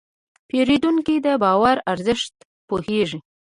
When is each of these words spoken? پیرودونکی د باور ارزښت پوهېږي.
پیرودونکی 0.47 1.15
د 1.25 1.27
باور 1.43 1.77
ارزښت 1.91 2.33
پوهېږي. 2.67 3.19